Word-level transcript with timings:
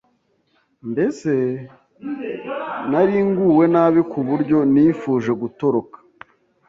mbese 0.91 1.31
nari 2.89 3.17
nguwe 3.27 3.65
nabi 3.73 4.01
ku 4.11 4.19
buryo 4.27 4.57
nifuje 4.73 5.31
gutoroka 5.41 5.97